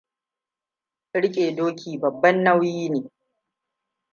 Rike 1.21 1.51
doki 1.57 1.97
babban 2.01 2.35
nauyi 2.43 2.85
ne. 2.91 3.01